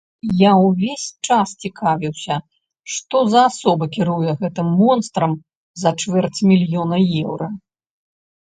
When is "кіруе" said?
3.97-4.29